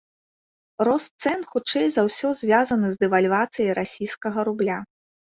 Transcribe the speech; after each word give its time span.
Рост 0.87 1.11
цэн 1.25 1.39
хутчэй 1.49 1.87
за 1.95 2.01
ўсё 2.07 2.31
звязаны 2.41 2.87
з 2.93 2.99
дэвальвацыяй 3.03 3.69
расійскага 3.79 4.39
рубля. 4.49 4.79